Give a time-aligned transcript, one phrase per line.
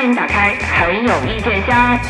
[0.00, 2.00] 欢迎打开很有意见箱。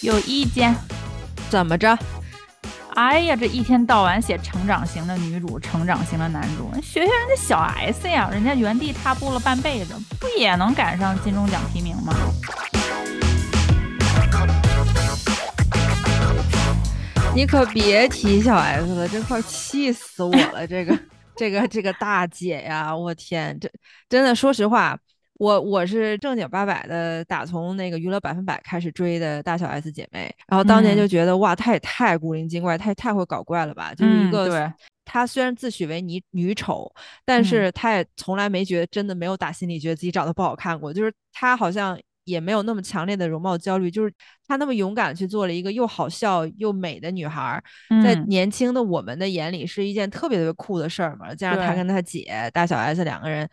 [0.00, 0.74] 有意见？
[1.50, 1.98] 怎么着？
[2.94, 12.14] 哎呀，这一天到晚写成长型的女主，成长型的男主，学学人家小 S 呀，人家原地踏步了半辈子，不也能赶上金钟奖提名吗？
[17.34, 20.66] 你可别提小 S 了，这快气死我了！
[20.66, 20.98] 这个、
[21.36, 23.70] 这个、这个大姐呀，我天，这
[24.08, 24.98] 真的，说实话，
[25.34, 34.48] 我我是正经八百的打从那个娱乐百分百开始追的大小 S 姐妹，然后当年就觉得哇，她也太古灵精怪，她也太会搞怪了吧，就是一个。
[34.48, 34.72] 对。
[35.04, 36.90] 她虽然自诩为女女丑，
[37.24, 41.98] 但是她也从来没觉得真的没有打心里觉得自己长得不好看过，就是她好像。
[42.24, 44.12] 也没有那么强烈的容貌焦虑，就是
[44.46, 47.62] 她那么勇敢去做了一个又好笑又美的女孩，
[48.02, 51.34] 在年轻的我们的眼里是一件特别特别酷的事儿嘛。
[51.34, 53.48] 加上她跟她姐大小 S 两个人，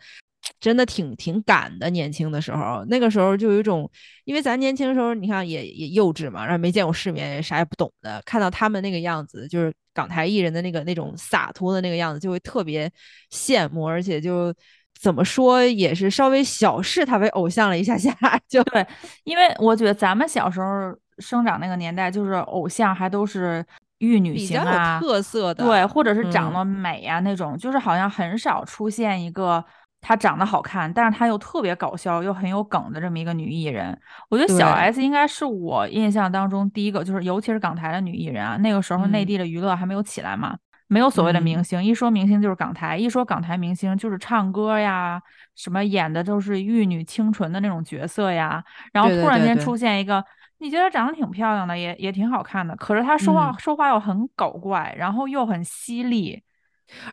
[0.60, 1.90] 真的挺挺敢的。
[1.90, 3.90] 年轻的时候，那个时候就有一种，
[4.24, 12.90] 因为咱年轻的时候，你看也也幼稚嘛，然后没见过世面，也啥也不懂的，看到他们那个样子，就是港台艺人的那个那种洒脱的那个样子，就会特别
[13.32, 14.54] 羡慕，而且就。
[15.00, 18.14] 怎么说也是稍微小视他为偶像了一下下，
[18.46, 18.86] 就对，
[19.24, 23.64] 因为我觉得咱们小时候生长那个年代，就是偶像还都是
[24.00, 29.64] 玉女型啊，特色的，对，或者是长得美啊那种，就是好像很少出现一个
[30.02, 33.98] 她长得好看，但是她又特别搞笑又很有梗的这么一个女艺人。
[34.28, 40.56] 我觉得小 S 应该是我印象当中第一个，就是尤其是港台的女艺人啊，那个时候内地的娱乐还没有起来嘛。
[40.92, 45.22] 没有所谓的明星，一说明星就是港台，一说港台明星就是唱歌呀，
[45.54, 48.60] 什么演的都是玉女清纯的那种角色呀。
[48.92, 50.22] 然后突然间出现一个，
[50.58, 56.42] 你觉得长得挺漂亮的，也也挺好看的，可是她说话说话又很搞怪，然后又很犀利。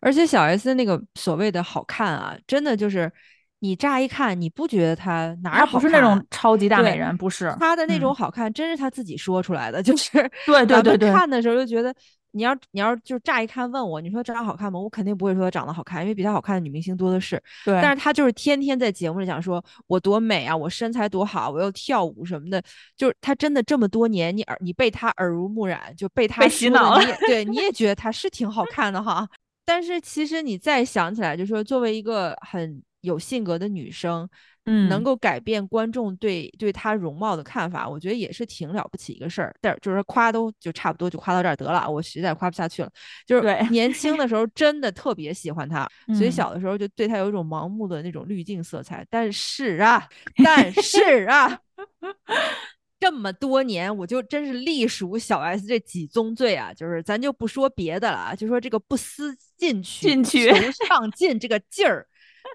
[0.02, 3.12] 而且小 S 那个所谓的好看啊，真的就是
[3.60, 11.94] 你乍一看你不觉得她哪儿不是那种超级大美人，不是她的那种好看，真是她自己说出来的， 就是对对对对，看的时候就觉得。
[12.38, 14.80] 你要你要就乍一看问我，你说长得好看吗？
[14.80, 17.42] 我肯定不会说她长得好看，因为比她好看的女明星多的是。
[17.66, 22.62] 对，但是她就是天天在节目里讲说，我多美啊，我身材多好，我又跳舞什么的。
[22.96, 27.04] 就是她真的这么多年，你耳你被她耳濡目染，就被她洗脑了。
[27.22, 29.28] 对，你也觉得她是挺好 看的哈。
[29.66, 34.30] 但是其实你再想起来，就说作为一个很有性格的女生。
[34.68, 39.56] 嗯，能够改变观众对对他容貌的看法，我觉得也是挺了不起一个事儿。
[39.62, 42.90] 但是就是夸都就差不多就夸到这儿得了，我实在夸不下去了。
[43.26, 49.06] 就是年轻的时候 真的特别喜欢他，所以小的时候就对他有一种盲目的那种滤镜色彩。
[49.10, 50.06] 但是啊，
[50.44, 51.60] 但是啊，
[53.00, 62.06] 这么多年我就真是隶属小 S 这几宗罪啊，就是咱就不说别的了啊，就说这个不思进取、进取、求上进这个劲儿。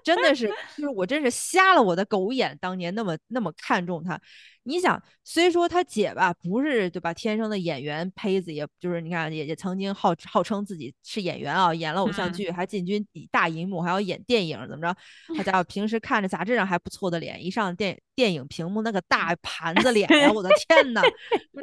[0.03, 4.19] 真的是，就是我真是瞎了我的狗眼，当年那么那么看重他。
[4.65, 14.95] 你想，虽说他姐吧不是对吧，天生的演员胚子，也就是你看也也曾经号号称自己是演员啊，演了偶像剧，还进军大荧幕，还要演电影，怎么着？
[15.35, 21.01] 好家伙，平时看着杂志上还不错的脸，一上电电影屏幕那个大盘子脸呀，我的 天呐，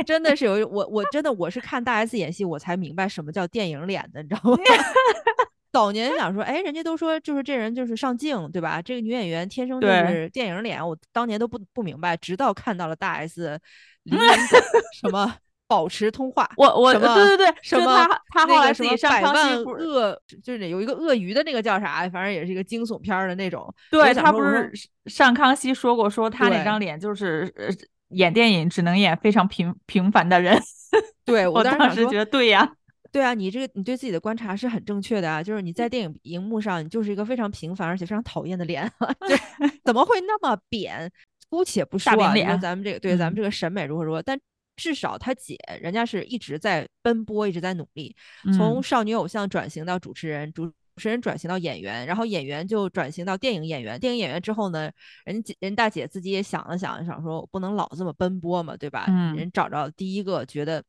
[0.05, 4.59] 真的是有我我真的我是看大 S 演戏，我才明白什么叫电影脸的，你知道吗？
[5.72, 8.82] 早年想说，哎，人家都说就是这人就是上镜，对吧？
[8.82, 13.58] 这个女演员天生就是电影脸，我当年都不不明白，直到看到了大 S，
[15.00, 15.32] 什么
[15.69, 23.72] 保持通话，我我对对对，什么他他后来什么百万鳄，就是有一个鳄鱼的那个叫啥，反正也是一个惊悚片的那种。
[23.91, 24.72] 对他不是
[25.06, 27.69] 上康熙说过，说他那张脸就是呃
[28.08, 30.60] 演电影只能演非常平平凡的人。
[31.25, 32.72] 对我当时觉得对呀。
[33.12, 38.91] 对啊，你这个你对自己的观察是很正确的啊，就是你在电影荧幕上，你就是一个非常平凡而且非常讨厌的脸，
[39.28, 39.37] 就
[39.84, 41.10] 怎么会那么扁？
[41.49, 44.38] 姑且不说啊，说咱们这个对咱们这个审美如何如何，但
[44.76, 48.14] 至少他姐人家是一直在奔波，一直在努力，
[48.56, 54.88] 从少女偶像转型到主持人，主持人转型到演员，然后演员就转型到电影演员，电影演员之后呢，
[55.25, 59.06] 人姐人大姐自己也想了想，想说我不能老这么奔波嘛，对吧？
[59.37, 60.85] 人找着第一个觉得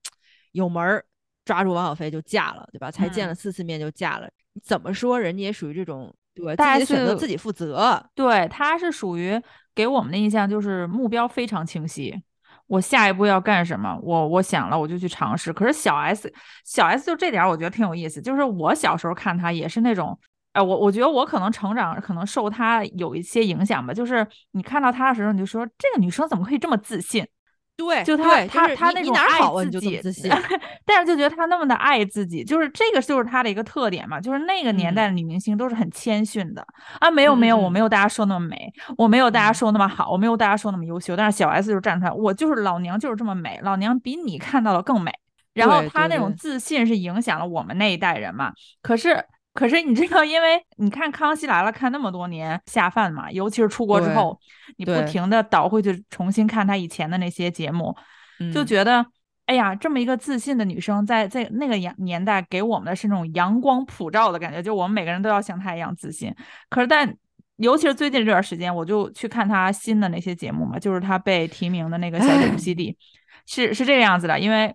[0.51, 1.04] 有门儿。
[1.44, 2.92] 抓住王小飞就嫁了，对吧？
[2.92, 8.04] 才见了四次面就嫁了，你怎么说人家也属于这种，对，自己选择自己负责。
[8.14, 9.42] 对，他是属于
[9.74, 12.16] 给我们的印象就是目标非常清晰，
[12.68, 15.52] 我下一步要干什么，我我想了我就去尝试。
[15.52, 16.32] 可是小 S，
[16.64, 20.18] 小 S 就这点我觉得挺有意思，就是我小时候看他也是那种，
[20.54, 27.28] 哎，我我觉得我可能成长可能受他有一些影响吧，就是你看到他的时候你就说这个女生怎么可以这么自信？
[27.78, 30.32] 对，就他他他那种爱自己，自信，
[30.86, 36.64] 但是就觉得他那么的爱自己，就是这个就是他的一个特点嘛，就是那个年代的女明星都是很谦逊的。
[37.00, 45.12] 啊，没有没有，我没有大家说那么美，我没有大家说那么好，我没有大家说那么优秀，但是小 S 就站出来，我就是老娘就是这么美，老娘比你看到的更美，
[45.56, 49.26] 然后她那种自信是影响了我们那一代人嘛，可是。
[49.53, 54.39] 可是你知道，因为你看《康熙来了》看那么多年下饭嘛，尤其是出国之后，
[54.77, 57.94] 你不停的倒回去重新看他以前的那些节目，
[58.53, 59.06] 就觉得，
[59.48, 66.33] 哎呀，这么一个自信的女生，在在那个年年代给我们的是那种阳光普照的感觉，就我们每个人都要像她一样自信。
[66.69, 67.13] 可是，但
[67.57, 72.92] 尤其是最近这段时间，我就去看她新的那些节目嘛，就是她被提名的那个《小姐不息地》，
[73.45, 74.74] 是是这个样子的，因为。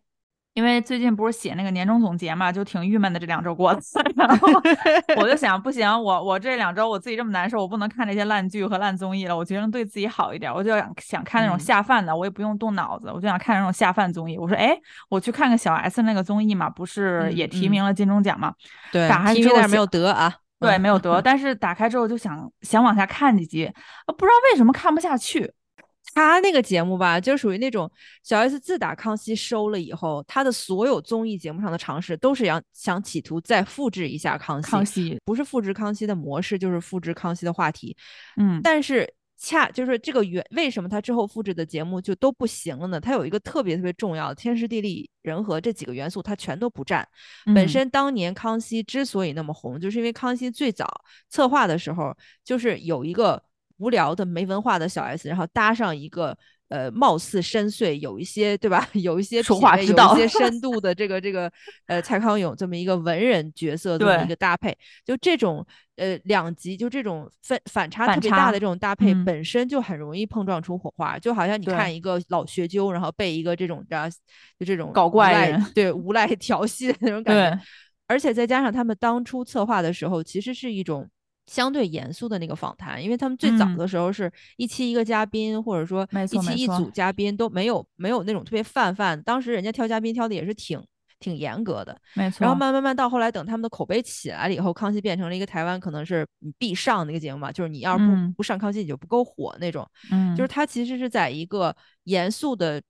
[0.56, 3.80] 因为最近不是写那个年终总结嘛，就挺郁闷的这两周过的，
[4.16, 4.48] 然后
[5.20, 14.38] 我就想，不行，我我这两周我自己这么难受，我不能看这些烂剧和烂综艺了，我决定对自己好一点，我就想想看那种下饭的，我也不用动脑子，我就想看那种下饭综艺。
[14.38, 14.74] 我说，哎，
[15.10, 18.54] 我去看个小 S 那个综艺嘛，不是也提名了金钟奖嘛？
[18.90, 23.70] 对，打开之后没有得啊，对，没有得，但是打开之后就想想往下看几集，
[24.06, 25.52] 不知道为什么看不下去。
[26.14, 27.90] 他那个节目吧，就属于那种
[28.22, 37.94] 小 S 自打康熙收了以后，他的所有综艺节目上的尝试都是想想企图再复制一下康熙，康熙不是复制康熙的模式，就是复制康熙的话题。
[38.38, 39.06] 嗯，但是
[39.36, 42.98] 恰就是这个原为什么他之后复制的节目就都不行了呢？
[42.98, 47.06] 他有一个特别特别重要的天时地利人和这几个元素，他全都不占。
[47.54, 50.88] 本身当年康熙之所以那么红，就是因为康熙最早
[51.28, 53.42] 策划的时候，就是有一个。
[53.78, 56.36] 无聊的没文化的小 S，然后搭上一个
[56.68, 58.88] 呃貌似深邃，有一些对吧？
[58.94, 61.52] 有一些说话之道，有一些 深度的这个这个
[61.86, 65.64] 呃蔡康永这么一个文人角色的一个搭配，就这种
[65.96, 71.18] 呃两极就这种反反差特别大的这种搭配，本身就很容易碰撞出火花。
[71.18, 74.10] 就好像你看一个老学究，然后被一个这种的
[74.58, 77.60] 就这种搞怪人对无赖调戏的那种 感觉，
[78.06, 81.06] 而且再加上他们当初策划的时候，其实是一种。
[81.46, 89.20] 相对严肃的那个访谈，因为他们最早的时候是一期一个嘉宾，或者说一期一组嘉宾都没有没有那种特别泛泛。
[89.22, 90.82] 当时人家挑嘉宾挑的也是挺
[91.20, 92.38] 挺严格的，没错。
[92.40, 96.26] 然后慢慢慢到后来，等他们的口碑起来了以后，康熙变成了一个台湾可能是
[96.58, 99.88] 必上那个节目嘛，就是你要是不不上康熙你就不够火那种。
[100.10, 102.82] 嗯，就是他其实是在一个严肃的。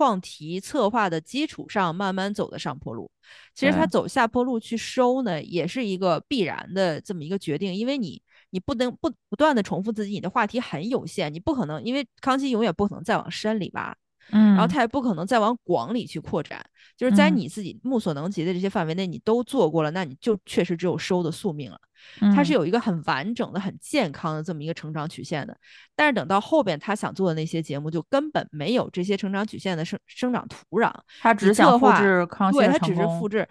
[0.00, 3.10] 创题策划的基础上，慢慢走的上坡路。
[3.54, 13.94] 其实他走下坡路去收呢，也是一个必然的这么一个决定，因为你你不能不不断的重复自己，你的话题很有限，你不可能，因为康熙永远不可能再往深里挖。
[14.30, 16.64] 嗯，然后他也不可能再往广里去扩展，
[16.96, 21.80] 就是在你自己目所能及的这些范围内，你都做过了，那你就确实只有收的宿命了。
[22.34, 25.56] 他是有一个很完整的、很健康的这么一个成长曲线的。
[25.94, 30.92] 但是等到后边他想做的那些节目，就根本没有这些成长曲线的生生长土壤。
[31.20, 33.46] 他只想复制康熙对他只是复制，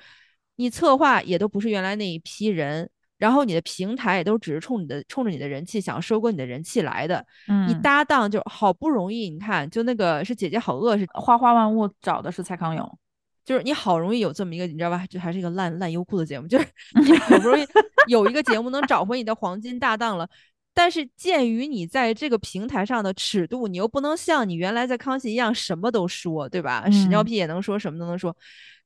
[0.56, 2.90] 你策划也都不是原来那一批人。
[3.20, 7.24] 然后你的平台也都只是冲你的冲着你的人气，想要收割你的人气来的。
[7.48, 13.00] 嗯，你搭档就好不容易，你看就那个是姐姐好饿，是花花万物找的是蔡康永，
[13.46, 15.06] 就是你好容易有这么一个，你知道吧？
[15.08, 16.66] 就还是一个烂烂优酷的节目，就是
[17.06, 17.68] 你好不容易
[18.08, 20.28] 有一个节目能找回你的黄金搭档了。
[20.74, 26.90] 但是鉴于你在这个平台上的尺度，你又不能像你原来在康熙一样什么都说，对吧？
[26.90, 28.36] 屎尿屁也能说，什么都能说。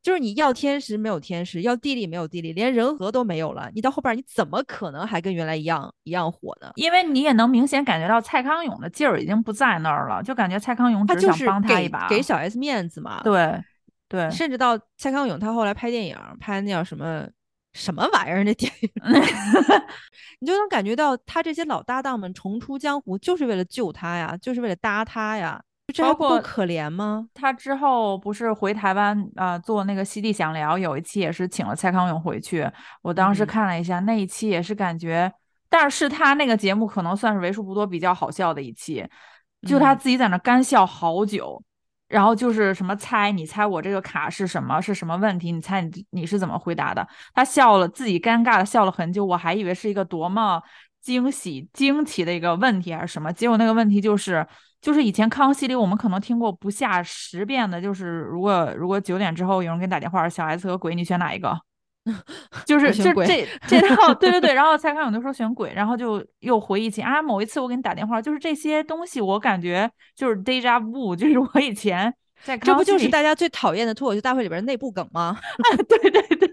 [0.01, 3.71] 就是你要天时没有天时，要地利没有地利，连人和都没有了。
[3.73, 6.69] 你到后边你怎么可能还跟原来一样一样火呢？
[6.75, 13.21] 因为你也能明显感觉到蔡康永的劲儿已经不在那儿了，就感觉蔡康永只想帮他一把，给小 S 面子嘛。
[13.23, 13.57] 对
[14.09, 17.25] 对，甚至到蔡康永他后来拍电影，拍那叫什么
[17.73, 18.89] 什么玩意儿那电影
[20.39, 25.61] 你就能感觉到他这些老搭档们重出江湖就是为了救他呀，就是为了搭他呀。
[25.97, 27.27] 包括可怜吗？
[27.33, 32.67] 他之后不是回台湾啊做那个西地想聊，有一期也是请了蔡康永回去。
[33.01, 35.31] 我当时看了一下那一期，也是感觉，
[35.69, 39.05] 但是他那个节目可能算是为数不多比较好笑的一期，
[39.67, 41.61] 就他自己在那干笑好久，
[42.13, 45.51] 然后就是什么猜，你猜我这个卡是什么，是什么问题？
[45.51, 47.07] 你猜你你是怎么回答的？
[47.33, 50.61] 他笑了，自己尴尬的笑了很久，我还以为是一个多么
[51.01, 54.45] 惊喜惊奇的一个问题还是什么，结果那个问题就是。
[54.83, 61.57] 就是以前康熙里我们可能听过不下十遍的，就是如果如果九点之后有人给你打电话，小 S 和鬼，你选哪一个？
[62.65, 64.53] 就是就这这套，对对 对。
[64.53, 75.37] 然后蔡康永就说选鬼，然后就又回忆起啊，某一次我给你打电话，就是这些东西，我感觉就是 deja vu，就是我以前在这不就是大家最讨厌的脱口秀大会里边内部梗吗？
[75.39, 76.49] 啊对对对。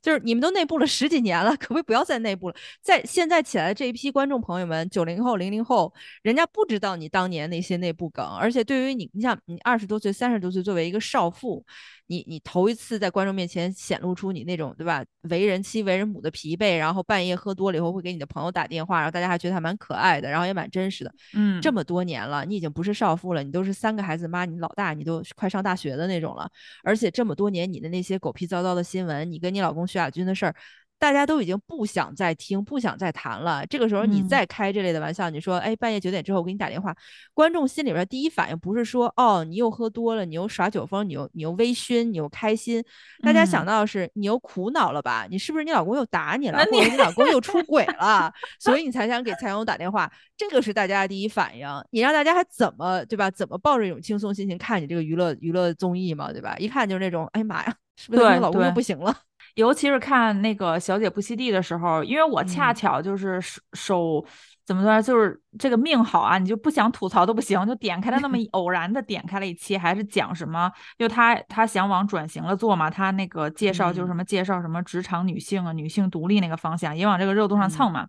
[0.00, 2.54] 就是你们都内部了十几年了， 可不可以不要再内部了？
[2.82, 5.92] 在现在起来的这一批观众朋友们，九零后、零零后，
[6.22, 11.64] 人家不知道你当年那些内部梗，而且对于你，你想你二十多岁、三十多岁，作为一个少妇。
[12.10, 21.14] 你你头一次在观众面前显露出你那种对吧，为人妻为人母的疲惫，然后半夜喝多了以后会给你的朋友打电话，然后大家还觉得还蛮可爱的，然后也蛮真实的。
[21.34, 26.50] 嗯，这么多年了，你已经不是少妇了，你都是三个孩子妈，你老大，你都快上大学的那种了。
[26.82, 30.54] 而且这么多年你的那些狗屁糟糟的新闻，你跟你老公徐亚军的事儿。
[31.00, 33.64] 大家都已经不想再听，不想再谈了。
[33.66, 36.92] 这个时候你再开这类的玩笑，你说，哎，半夜九点之后我给你打电话，
[37.32, 42.82] 观众心里边第一反应不是说，哦，你又喝多了，你又耍酒疯，你又你又微醺，你又开心。
[43.22, 45.24] 大家想到的是，你又苦恼了吧？
[45.30, 50.10] 你是不是你老公又打你了，或者你老公又出轨 了，所以你才想给蔡康永打电话？
[50.36, 51.64] 这个是大家的第一反应。
[51.92, 53.30] 你让大家还怎么对吧？
[53.30, 56.56] 怎么抱着一种轻松心情看你这个娱乐娱乐综艺嘛，对吧？
[56.58, 59.14] 一看就是那种，哎呀妈呀，是不是你老公又不行了？
[59.58, 64.24] 尤其是看那个小姐不吸地的时候，因为我恰巧就是手手
[64.64, 78.06] 怎么说，就是这个命好啊，你就不想吐槽都不行，就点开了那么 偶然的点开了一期，还是讲什么，就他他想往转型了做嘛，他那个介绍就是什么介绍什么职场女性啊，女性独立那个方向，也往这个热度上蹭嘛。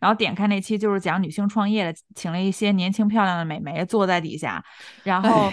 [0.00, 4.64] 然后点开那期就是讲女性创业的，请了一些年轻漂亮的美眉坐在底下，
[5.02, 5.52] 然后。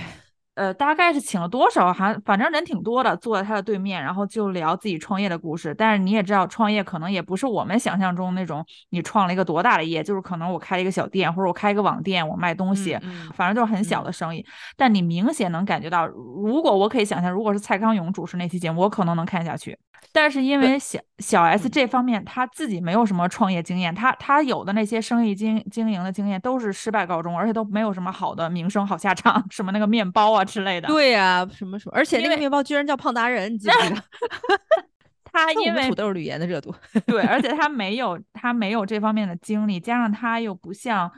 [0.55, 1.93] 呃，大概是请了多少？
[1.93, 5.73] 还反正人挺多的，坐在他的对面，然后就聊自己创业的故事。
[5.73, 12.97] 但是你也知道，创业可能也不是我们想象中那种，你创了一个多大的业，就是可能我开了一个小店，或者我开一个网店，我卖东西，
[13.33, 14.45] 反正就是很小的生意。
[14.75, 19.77] 但你明显能感觉到，如果我可以想象，如果是蔡康永主持那期节目，我可能能看下去。
[20.11, 30.87] 但是因为小小 S 这方面他自己没有什么创业经验，他他有的那些生意经经营的经验都是失败告终，而且都没有什么好的名声、好下场， 什么那个面包啊之类的。
[30.87, 34.03] 对呀，什么什么，而且那个面包居然叫胖达人，你记不记得？
[35.31, 36.73] 他 因为土豆语言的热度，
[37.05, 41.09] 对，而且他没有他没有这方面的经历，加上他又不像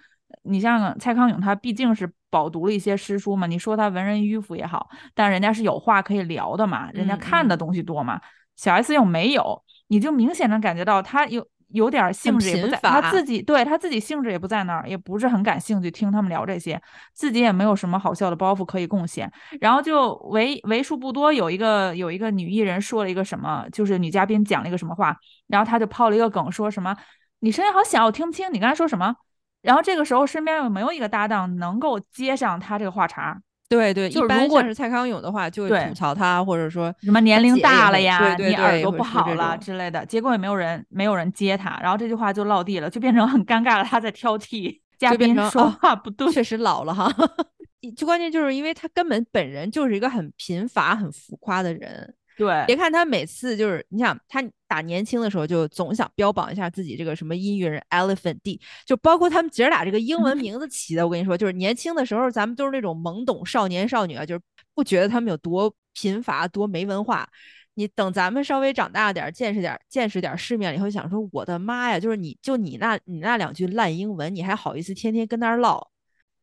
[0.43, 8.19] 你像蔡康永，他毕竟是饱读了一些诗书嘛，你说他文人迂腐也好，但人家是有话可以聊的嘛，人家看的东西多嘛。
[8.61, 16.79] 小 S 又没有，你就明显能感觉到他有有点兴致也不在，他自己对他自己兴致也不在那儿，也不是很感兴趣听他们聊这些，
[17.11, 19.31] 自己也没有什么好笑的包袱可以贡献。
[19.59, 26.95] 然后就为为数不多有一个有一个女艺人说了一个什么，就是女嘉宾讲了一个什么话，然后他就抛了一个梗，说什么
[27.39, 29.15] 你声音好小，我听不清你刚才说什么。
[29.63, 33.41] 然后这个时候身边又没有一个搭档能够接上他这个话茬。
[33.71, 40.05] 对对，就如果是蔡康永的话，就会吐槽他，或者说什么年龄大了呀，你耳朵不好了之类的。
[40.05, 43.83] 结果也没有人，没有人接他，然后这句话就落地了，就变成很尴尬了。
[43.85, 47.09] 他在挑剔嘉宾说话不对，确实老了哈。
[47.95, 52.13] 就关键就是因为他根本本人就是一个很贫乏、很浮夸的人。
[52.37, 64.41] 对，别看他每次就是，你想他打年轻的时候就总想标榜一下自己这个什么音乐人 Elephant D，就包括他们姐俩这个英文名字起的，我跟你说，就是年轻的时候咱们都是那种懵懂少年少女啊，就是
[64.73, 67.27] 不觉得他们有多贫乏、多没文化。
[67.75, 75.89] 你等咱们稍微长大点、见识点、见识点世面了以后，想说我的妈呀，就是你就你那你那两句烂英文，你还好意思天天跟那儿唠，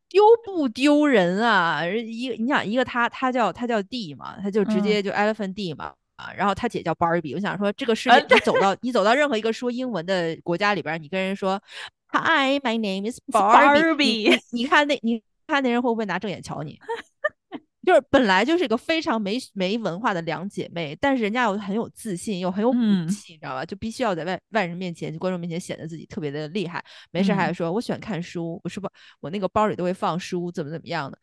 [0.09, 1.85] 丢不丢人啊？
[1.85, 5.93] 一你想一个他他叫他叫 D 嘛，他就直接就 Elephant D 嘛。
[6.15, 11.57] 啊，然后他姐叫 Barbie，我想说这个世界，你走到你走到任何一个说英文的国家里边，你跟人说
[12.11, 16.77] Hi, my name is Barbie， 你看那你看那人会不会拿正眼瞧你？
[17.89, 22.77] 就是本来就是一个非常没没文化的两姐妹，但是人家又很有自信，又很有骨
[23.09, 23.65] 气，你知道吧？
[23.65, 26.85] 就必须要在外外人面前、就观众面前显得自己特别的厉害。
[27.09, 28.87] 没事还说我喜欢看书，我是不
[29.21, 31.17] 我那个包里都会放书，怎么怎么样的。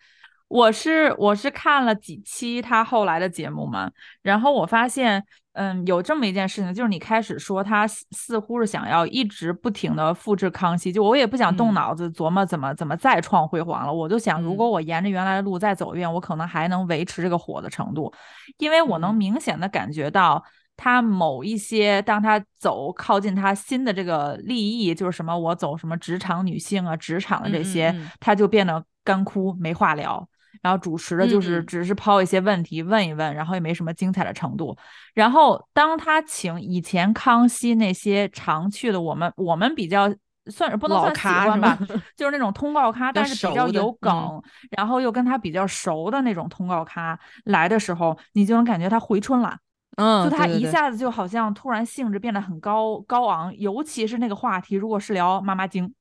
[0.49, 3.91] 我是我是看了几期他后来的节目嘛，
[4.23, 5.25] 然后我发现，
[5.55, 18.13] 嗯，有这么一件事情，就是你开始说他似乎是想要一直不停的复制康熙，就我也不想动脑子琢磨怎么怎么再创辉煌了，我就想，如果我沿着原来的路再走一遍，我可能还能维持这个火的程度，
[18.59, 20.41] 因为我能明显的感觉到
[20.77, 30.29] 他某一些，当他走靠近他新的这个利益，就是什么我走什么职场女性啊，职场的这些，他就变得干枯没话聊。
[30.63, 34.77] 然后主持的就是只是抛一些问题问一问，然后也没什么精彩的程度。
[35.15, 40.13] 然后当他请以前康熙那些常去的我们我们比较
[40.47, 41.79] 算是不能算喜欢吧，
[42.17, 49.57] 就是那种通告咖，但是比较有梗，然后又跟他比较熟的那种通告咖来的时候，你就能感觉他回春了。
[49.97, 55.93] 嗯，就他一下子就好像突然兴致变得很高高昂，尤其是那个话题，如果是聊妈妈经。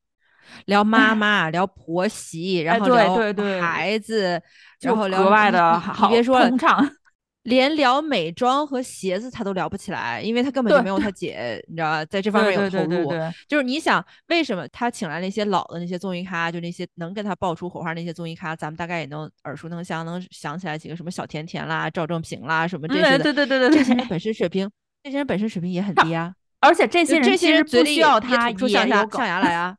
[0.65, 3.15] 聊妈妈，聊婆媳，然后聊
[3.61, 4.41] 孩子，
[4.81, 6.09] 然后格外的好。
[6.09, 6.49] 别说了，
[7.43, 13.13] 连聊美妆和鞋子他都聊不起来，因为他根本就没有他 姐，你知道吧，在这方面有投入。
[13.47, 23.19] 就是你想，为什么他请来那些老的那些综艺咖，就那些能跟他爆出火花那些综艺咖，咱们大概也能耳熟能详，能想起来几个什么小甜甜啦、赵正平啦什么这些的。
[23.19, 24.67] 对对对对对，这些人本身水平，
[25.03, 26.33] 这些人本身水平也很低啊。
[26.61, 29.75] 而且这些人这些人不需要他出象牙象牙来啊。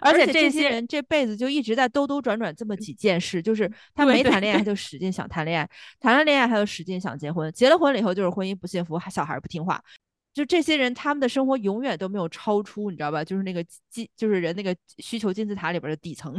[0.00, 5.68] 而且这些人这辈子就一直在兜兜转转这么几件事，就是他没谈恋爱他 就使劲想谈恋爱，
[6.00, 9.82] 谈了恋爱他就使劲想结婚，结了婚了以后就是婚姻不幸福，小孩不听话。
[10.34, 13.24] 就这些人，他们的生活永远都没有超出，你知道吧？
[13.24, 16.32] 就是那个金，就是人那个需求金字塔里边的底层。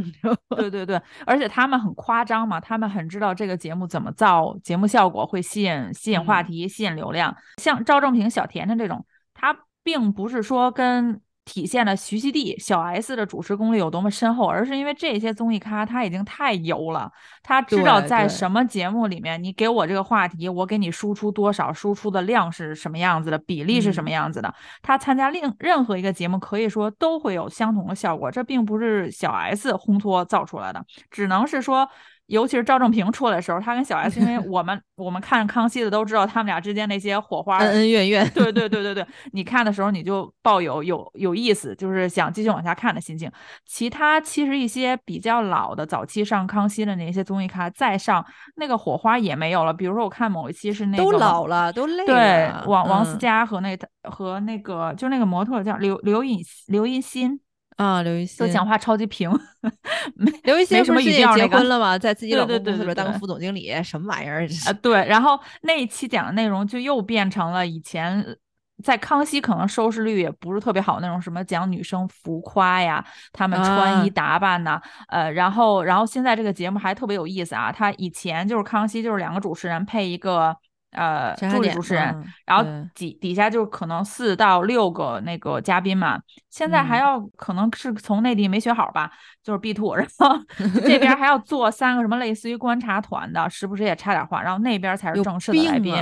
[0.55, 7.35] 对对对，而且他们很夸张嘛，他们很知道这个节目怎么造节目效果会吸引吸引话题、吸引流量。
[7.57, 11.19] 像赵正平、小甜甜这种，他并不是说跟。
[11.45, 24.53] 体现了徐熙娣小 S 的主持功力有多么深厚，而是因为这些综艺咖他已经太油了，他知道在什么节目里面，你给我这个话题，我给你输出多少，输出的量是什么样子的，比例是什么样子的。
[24.81, 31.89] 他参加另任何一个节目，可以说都会有相同的效果，这并不是小 S 烘托造出来的，只能是说。
[32.29, 38.29] 尤其是赵正平出来的时候，他跟小 S，因为我们我们看康熙的都知道他们俩之间那些火花，恩恩怨怨。
[38.33, 43.31] 对对对对对，你看的时候你就抱有有有意思，就是想继续往下看的心情。
[43.65, 49.73] 其他其实一些比较老的早期上康熙的那些综艺咖再上，那个火花也没有了。
[49.73, 52.05] 比如说我看某一期是那个都老了，都累了。
[52.05, 57.39] 对，王王思佳和那和那个就那个模特叫刘刘颖刘一欣。
[57.79, 59.31] 啊，刘雨欣就讲话超级平，
[60.43, 61.97] 刘雨欣什么已经结婚了吗？
[61.97, 64.45] 在自己老公公司里边当个副总经理，什么玩意儿？
[64.67, 65.05] 啊，对。
[65.07, 68.21] 然后那一期讲的内容就又变成了以前
[68.83, 80.53] 在康熙可能收视率也不是特别好那种，什么讲女生浮夸呀，她们穿衣打扮呐，呃，然后然后现在这个节目还特别有意思啊，他以前就是康熙就是两个主持人配一个。
[80.91, 82.65] 呃，助理主持人，然后
[82.95, 86.19] 底底下就可能四到六个那个嘉宾嘛。
[86.49, 89.11] 现在还要可能是从内地没学好吧，
[89.43, 95.93] 就是 B two，然后这边还要做三个什么类似于观察团的，时不时也插点话，然后那边才是正式的来宾，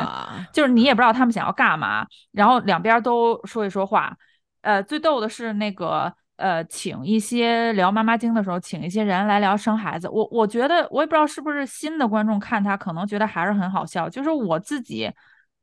[0.54, 4.16] 就是你也不知道他们想要干嘛，然后两边都说一说话。
[4.62, 6.14] 呃，最逗的是那个。
[6.38, 10.08] 呃，请一些聊妈妈经的时候，请一些人来聊生孩子。
[10.08, 14.08] 我我觉得，我也不知道是不是新的观众看他，可能觉得还是很好笑。
[14.08, 15.12] 就是我自己，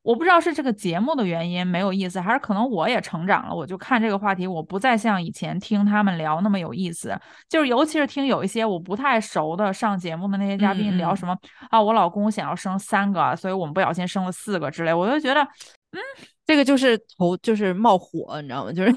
[0.03, 3.55] 我不知道是这个节目的原因没有意思，还是可能我也成长了。
[3.55, 7.17] 我就看这个话题，我不再像以前听他们聊那么有意思。
[7.49, 11.39] 就是尤其是听有一些我不太熟的上节目的那些嘉宾聊什么
[11.71, 15.41] 啊，我老公想要生三个，所以我们不小心生了四个之类，我就觉得，
[15.93, 16.01] 嗯，
[16.45, 18.73] 这个就是头就是冒火，你知道吗？
[18.73, 18.93] 就是。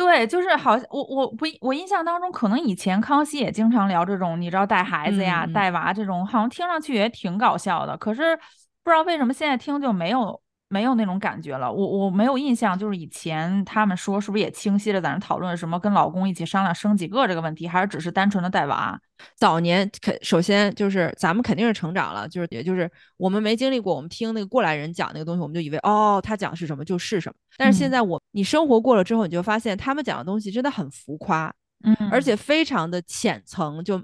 [0.00, 7.94] 对，就是好像我我不我印象当中，可能以前康熙也经常聊这种，你知道带孩子呀、带娃这种，好像听上去也挺搞笑的。
[7.98, 8.34] 可是
[8.82, 10.40] 不知道为什么现在听就没有。
[10.72, 18.96] 没有那种感觉了，我我没有印象，就是以前他们说是不是也清晰的在那讨论什么跟老公一起商量生几个这个问题，还是只是单纯的带娃？
[19.34, 27.34] 早年肯首先就是咱们肯定是成长了，就是也就是我们没经历过，我们听那个过来人讲那个东西，我们就以为哦他讲是什么就是什么。
[27.56, 31.52] 但是现在我你生活过了之后，你就发现他们讲的东西真的很浮夸，
[31.82, 34.00] 嗯，而且非常的浅层，就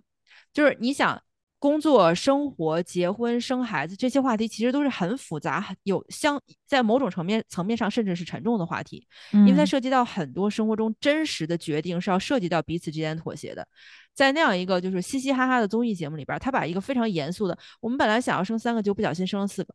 [0.52, 1.16] 就是你想。
[1.58, 13.66] 工作、生活、结婚、生孩子这些话题其实都是很复杂、很有相在某种层面层面上甚至是沉重的话题，因为它涉及到很多生活中真实的决定，是要涉及到彼此之间妥协的。
[14.14, 19.74] 在那样一个就是嘻嘻哈哈的综艺节目里边，他把一个非常严肃的，我们本来想要生三个，就不小心生了四个。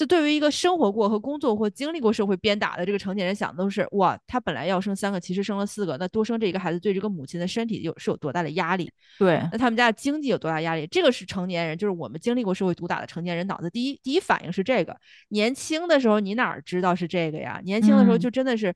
[0.00, 8.90] 就对于一个生活过和工作或经历过社会鞭打的这个成年人想的都是哇，他本来要生三个，其实生了四个，那多生这一个孩子对这个母亲的身体有是有多大的压力？
[9.18, 10.86] 对，那他们家的经济有多大压力？
[10.86, 14.96] 这个是成年人，就是我们经历过社会毒打的成年人脑子第一第一反应是这个。
[15.28, 17.60] 年轻的时候你哪知道是这个呀？
[17.62, 18.74] 年轻的时候就真的是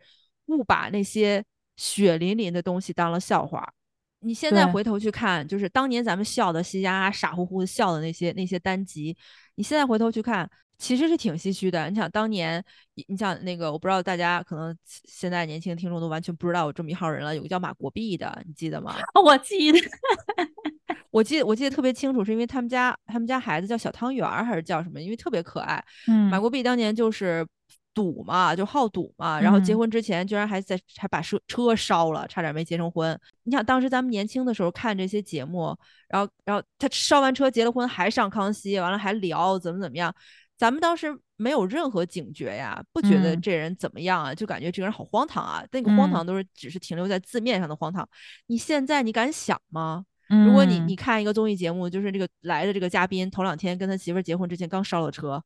[0.48, 1.42] 误把那些
[1.78, 3.66] 血淋淋的东西当了笑话。
[4.20, 9.16] 你现在回头去看，就是当年咱们笑的嘻嘻哈哈傻乎乎的笑的那些那些单集，
[9.54, 10.46] 你现在回头去看。
[10.84, 11.88] 其实是挺唏嘘的。
[11.88, 12.62] 你想当年，
[13.06, 17.34] 你想那个，我不知道大家可能现在年轻听众都完全不知道有这么一号人了。
[17.34, 18.94] 有个叫马国碧的，你记得吗？
[19.24, 19.78] 我记得，
[21.10, 25.00] 我记得，我记得特别清楚，是因为他们家他们家孩子叫小汤圆儿还是叫什么？
[25.00, 25.82] 因为特别可爱。
[26.06, 27.46] 嗯，马国碧当年就是
[27.94, 33.18] 赌嘛，就好赌嘛，然后结婚之前居然还在还把车车烧了，差点没结成婚。
[33.44, 35.74] 你想当时咱们年轻的时候看这些节目，
[36.08, 40.14] 然后然后他烧完车结了婚还上康熙，完了还聊怎么怎么样。
[40.56, 45.64] 咱们当时没有任何警觉呀，不觉得这人怎么样啊，就感觉这个人好荒唐啊。
[45.72, 48.08] 那个荒唐都是只是停留在字面上的荒唐。
[48.46, 50.04] 你现在你敢想吗？
[50.28, 55.42] 如果你你看一个综艺节目，就是这个来的这个嘉宾头两天跟他媳妇儿结婚之前刚烧了车，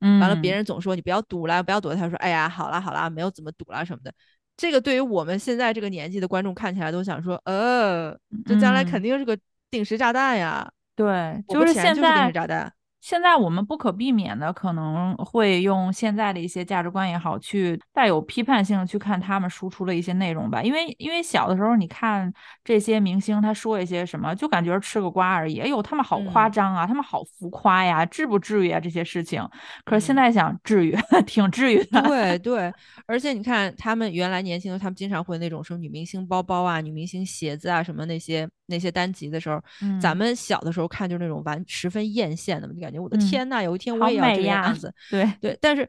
[0.00, 4.12] 嗯，完了别人总说你不要赌了，不要赌，他说哎呀，好啦好啦，没有怎么赌啦什么的。
[4.56, 9.36] 这个对于我们现在这个年纪的观众看起来都想说，呃，这将来肯定是个
[9.70, 10.70] 定时炸弹呀。
[10.94, 12.72] 对，就是现在定时炸弹。
[13.02, 20.62] 现在我们不可避免的可能会用现在的一些价值观也好，去带有批判性去看他们输出的一些内容吧。
[20.62, 25.58] 因为因为小的时候你看这些明星他说一些什么，就感觉吃个瓜而已。
[25.58, 29.44] 哎呦，他们好夸张啊，他们好浮夸呀，至不至于啊这些事情。
[29.84, 32.00] 可是现在想至于， 挺至于的。
[32.02, 32.72] 对对，
[33.08, 39.60] 而且你看他们原来年轻的他们经常会那种什么女明星包包啊、女明星鞋子啊什么那些那些单集的时候，
[40.00, 42.91] 咱们小的时候看就是那种完十分艳羡的嘛，就感。
[42.98, 44.92] 我的天呐，有一天我也要这个样子。
[45.10, 45.88] 对对，但是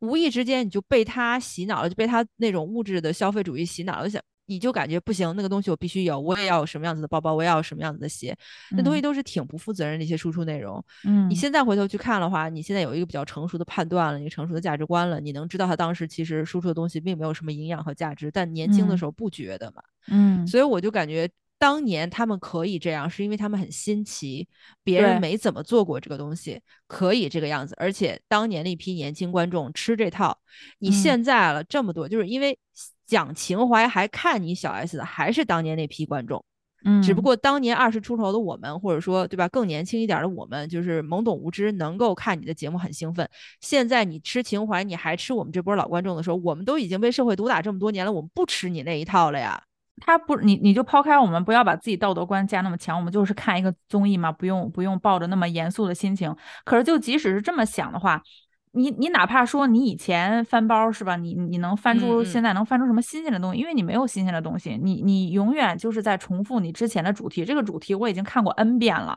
[0.00, 8.36] 无意之间你就被他洗脑了，就被他那种物质的消费主义洗脑了，想你就感觉不行，那个东西我必须有，我也要有什么样子的包包，我也要有什么样子的鞋，
[8.72, 10.84] 那东西都是挺不负责任的一些输出内容。
[11.04, 19.82] 嗯，你现在回头去看的话，你现在有一个比较成熟的判断了，一个成熟的价值观了，你能知道他当时其实输出的东西并没有什么营养和价值，但年轻的时候不觉得嘛。
[20.08, 21.30] 嗯，所以我就感觉。
[21.62, 24.48] 当年他们可以这样，是因为他们很新奇，
[24.82, 27.72] 别人没怎么做过这个东西，可以这个样子。
[27.78, 30.36] 而且当年那批年轻观众吃这套，
[30.80, 32.58] 你现在了这么多，就是因为
[33.06, 36.44] 讲情怀还看你小 S 的，还是当年那批观众。
[36.84, 43.30] 嗯，只不过当年二十出头的我们，或者说对吧，更年轻一点的我们，就是懵懂无知，能够看你的节目很兴奋。
[43.60, 49.62] 现在你吃情怀，你还吃我们这波老观众的时候，我们都已经被社会毒打这么多年了，我们不吃你那一套了呀。
[50.04, 56.34] 他不，你你就抛开我们，不要把自己道德观加那么强，我们就是看一个综艺嘛，不用不用抱着那么严肃的心情。
[56.64, 58.20] 可是就即使是这么想的话，
[58.72, 61.14] 你你哪怕说你以前翻包是吧？
[61.14, 63.60] 你你能翻出现在能翻出什么新鲜的东西？
[63.60, 67.44] 因为你没有新鲜的东西，你你永远就是在重复你之前的主题。
[67.44, 69.16] 这个主题我已经看过 N 遍了，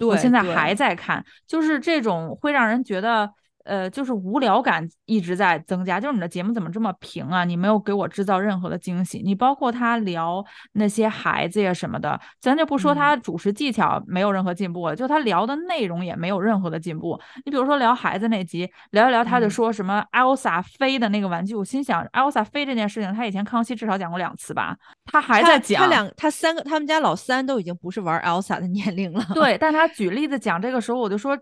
[0.00, 3.32] 我现在还在看，就是这种会让人觉得。
[3.66, 7.44] 呃，就是无聊感一直在增加，就是你的节目怎么这么平啊？
[7.44, 9.20] 你没有给我制造任何的惊喜。
[9.24, 17.20] 你包括他聊那些孩子呀什么的，咱就不说他主持技巧没有任何进步了，就他聊的内容也没有任何的进步。
[17.44, 25.82] 你比如说聊孩子那集，聊一聊他就说什么 Elsa 飞的那个玩具，我心想 Elsa 飞这件事情，他以前康熙至少讲过两次吧，他还在讲。
[25.82, 29.26] 他两他三个，他们家老三都已经不是玩 Elsa 的年龄了。
[29.34, 31.36] 对， 但他举例子讲这个时候，我就说。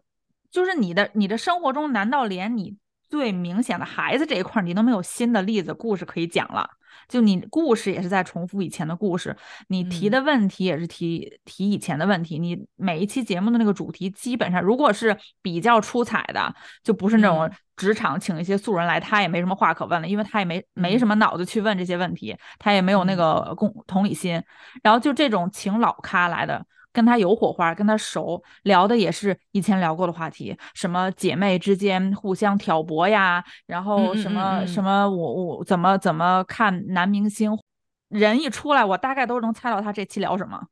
[0.55, 2.77] 就是你的你的生活中，难道连你
[3.11, 6.71] 最明显的孩子这一块，你都没有新的例子故事可以讲了？
[7.09, 9.37] 就你故事也是在重复以前的故事，
[9.67, 12.39] 你提的问题也是提提以前的问题。
[12.39, 24.41] 你每一期节目的那个主题，基本上如果是比较出彩的，就不是那种职场请一些素人来，他也没什么话可问了，因为他也没没什么脑子去问这些问题，他也没有那个共同理心。
[24.85, 26.65] 然后就这种请老咖来的。
[26.95, 37.51] 跟他有火花，跟他熟，聊的也是以前聊过的话题，什么姐妹之间互相挑拨呀，然后什么什么，我我怎么怎么看男明星，
[38.09, 40.69] 人一出来，我大概都能猜到他这期聊什么。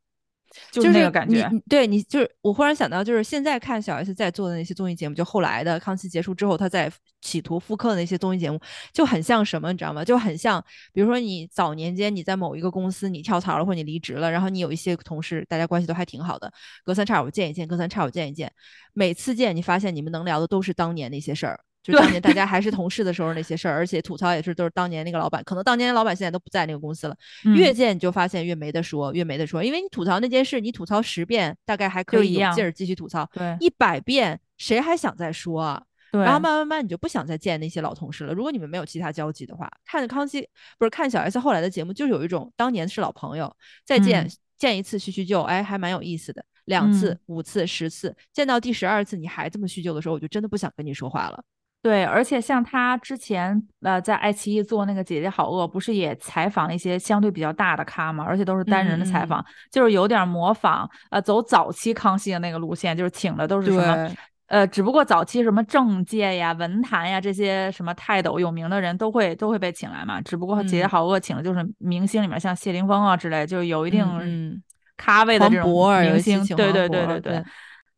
[0.71, 8.59] 就是那个感觉，对你就是我忽然想到，就是现在看小 S 在做的那些综艺节目，就后来的康熙结束之后，他在企图复刻的那些综艺节目，
[8.91, 10.03] 就很像什么，你知道吗？
[10.03, 16.51] 就很像，比如说你早年间你在某一个公司你跳槽了或者你离职了，然后你有一些同事大家关系都还挺好的，
[16.83, 18.51] 隔三差五见一见，隔三差五见一见，
[18.93, 21.59] 每次见你发现你们能聊的都是当年那些事儿。
[21.83, 27.15] 就当年大家还是同事的时候那些事儿，而且吐槽也是都是当年那个老板，可能当年老板现在都不在那个公司了。
[27.55, 35.83] 越见你就发现越没得说，越没得说，因为你吐槽那件事，你吐槽十遍大概还可以有劲儿继续吐槽，对，一百遍谁还想再说啊？
[36.11, 38.33] 对，然后慢慢慢你就不想再见那些老同事了。
[38.33, 43.53] 如果你们没有其他交集的话，看康熙不是看小 S 后来的节目，就有一种当年是老朋友，
[43.85, 46.45] 再见见一次叙叙旧，哎，还蛮有意思的。
[46.65, 51.43] 两次、五次、十次，见到第十二次你还这么叙旧的时候，我就真的不想跟你说话了。
[51.83, 64.09] 对，而且像他之前呃在爱奇艺做那个《姐姐好饿》，不是也采访了一些相对比较大的咖嘛，而且都是单人的采访，就是有点模仿呃走早期康熙的那个路线，就是请的都是什么
[64.47, 74.63] 呃，只不过早期什么政界呀、文坛呀这些什么泰斗有名的人都会都会被请来嘛，只不过《姐姐好饿》请的就是明星里面像谢霆锋啊之类，就是有一定
[74.95, 75.69] 咖位的这种
[75.99, 77.43] 明星，对对对对对。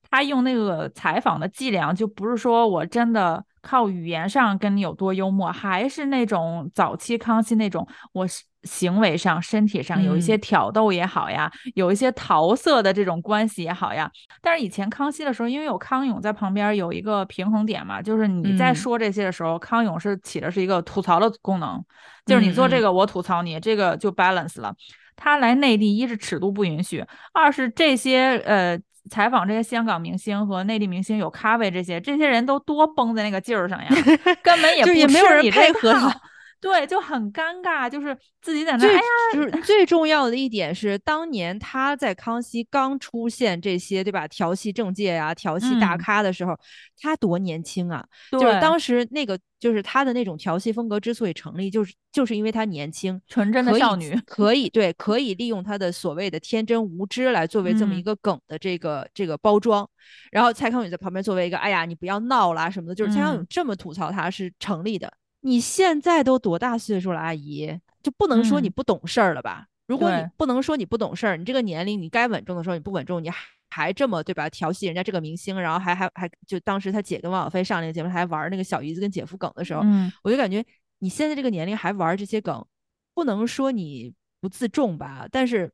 [0.09, 8.27] 他用那个采访的伎俩，就不是说我真的靠语言上跟你有多幽默，还是那种早期康熙那种，我
[8.61, 14.07] 行为上、身体上有一些挑逗也好呀，有一些桃色的这种关系也好呀。
[14.39, 21.83] 但是以前康熙的时候，因为有康永在旁边，有一个平衡点嘛，就是你在说这些的时候，康永是起的是一个吐槽的功能，
[22.27, 24.75] 就是你做这个我吐槽你，这个就 balance 了。
[25.15, 28.79] 他来内地，一是尺度不允许，二是这些呃。
[29.09, 33.87] 采访这些香港明星和内地明星有咖位这些，这些人都多绷在那个劲儿上呀，
[34.43, 36.13] 根本也就也没有人配合他。
[36.65, 38.87] 对，就很尴尬，就是自己在那。
[38.87, 38.99] 哎呀，
[39.33, 44.27] 就是 最重要的一点是，当年他在康熙刚出现这些，对吧？
[44.27, 46.57] 调戏政界呀，调戏大咖的时候，
[46.99, 48.03] 他多年轻啊！
[48.31, 59.87] 就是当时那个，就是他的那种调戏风格之所以成立，就是就是因为他年轻，纯真的少女，可以对，可以利用他的所谓的天真无知来作为这么一个梗的这个这个包装。
[60.31, 65.13] 然后蔡康永在旁边作为一个，哎呀，你不要闹啦什么的，就是蔡康永这么吐槽他是成立的。
[65.45, 69.67] 你现在都多大岁数了，阿姨就不能说你不懂事儿了吧？
[69.85, 74.49] 如果你不能说你不懂事儿，你这个年龄你该稳重的时候你不稳重，你还还这么对吧？
[74.49, 79.83] 调戏人家这个明星，然后还还还就当时他姐跟王小飞上那个节目，还玩那个小姨子跟姐夫梗的时候，
[80.23, 80.65] 我就感觉
[80.97, 82.65] 你现在这个年龄还玩这些梗，
[83.13, 85.27] 不能说你不自重吧？
[85.31, 85.71] 但是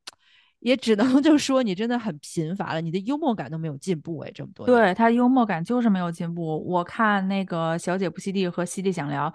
[0.59, 6.61] 也只能 就说你真的很贫乏了，你的幽默感都没有进步哎，这么多对他幽默感就是没有进步。
[6.67, 9.33] 我看那个小姐不吸地和吸地想聊。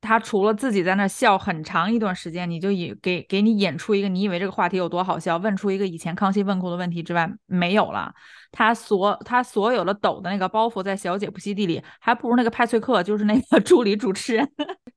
[0.00, 8.12] 他除了自己在那笑很长一段时间，你就以给给你演出一个你以为这个话题有多好笑，问出一个以前康熙问过的问题之外，没有了。
[8.52, 14.48] 他所他所有的抖的那个包袱，在小姐不息地里，还不如那个派翠克，就是那个 助理主持人，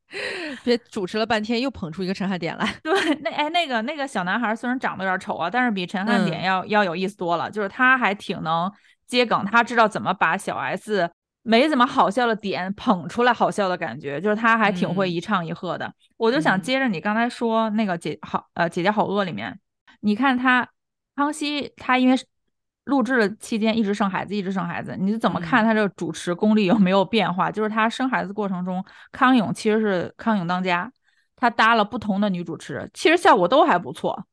[0.64, 2.66] 别主持了半天又捧出一个陈汉典来。
[2.84, 8.72] 对，那哎那个那个小男孩虽然长得有点丑啊，但是比陈汉典要要有意思多了，就是他还挺能
[9.08, 11.10] 接梗，他知道怎么把小 S。
[11.44, 15.92] 没怎么好笑的点捧出来好笑的感觉，就是他还挺会一唱一和的。
[16.18, 19.60] 我就想接着你刚才说那个姐好呃姐姐好饿里面，
[20.02, 20.68] 你看他
[21.16, 22.16] 康熙他因为
[22.86, 27.52] 录制的期间一直生孩子一直生孩子，你怎么看他这个主持功力有没有变化？
[27.52, 30.92] 就是他生孩子过程中，康永其实是康永当家，
[31.36, 34.26] 他搭了不同的女主持，其实效果都还不错。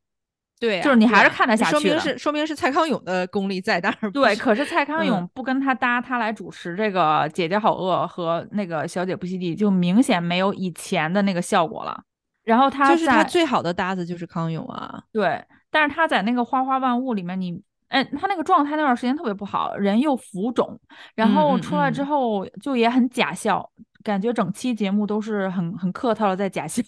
[0.61, 1.71] 对，就是你还是看得下去。
[1.73, 4.11] 说明是说明是蔡康永的功力在那儿。
[4.11, 12.03] 对，可是蔡康永不跟他搭，他来主持这个《姐姐好饿》和那个《小姐不吸地》，就明显没有以前的那个效果了。
[12.45, 15.03] 然后他就是他最好的搭子就是康永啊。
[15.13, 20.79] 对，但是他在那个《花花万物》里面，你哎，他那个状态那段时间特别不好，人又浮肿，
[21.15, 23.71] 然后出来之后就也很假笑，
[24.03, 26.83] 感觉整期节目都是很很客套的在假笑。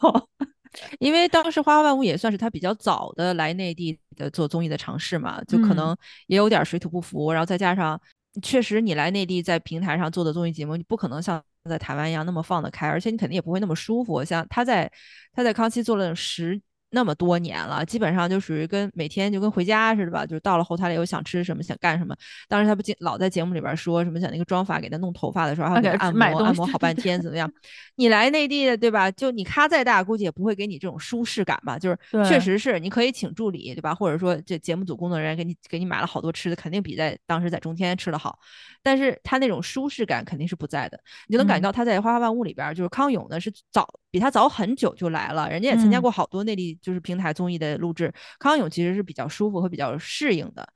[0.98, 8.00] 因为当时《花花万物》也算是他比较早的来内地的做综艺的尝试嘛，就可能也有点水土不服，然后再加上
[8.42, 14.24] 确实你来内地在平台上做的综艺节目，你不可能像在台湾一样那么放得开，而且你肯定也不会那么舒服。
[14.24, 14.90] 像他在
[15.32, 16.60] 他在康熙做了十。
[16.90, 22.14] 那么多年了，基本上就属于跟每天就跟回家似的吧，就是到了后台里有想吃什么想干什么。
[22.48, 27.50] 当时他不经老在节目里边说什么想那个妆发给他弄头发的时候，还给他按摩按摩好半天怎么样？
[27.96, 29.10] 你来内地的对吧？
[29.10, 31.78] 就你咖再大，估计也不会给你这种舒适感吧？
[31.78, 33.94] 就是确实是你可以请助理对吧？
[33.94, 38.38] 或者说这节目组工作人员给你给你买了好多吃的，肯定比在当时在中天吃的好。
[38.82, 40.98] 但是他那种舒适感肯定是不在的，
[41.28, 48.12] 你就能感觉到他在《花花万物》里边，就是康永呢是早比他早很久就来了，人家也参加过好多内地就是平台综艺的录制。
[48.38, 50.66] 康永其实是比较舒服和比较适应的，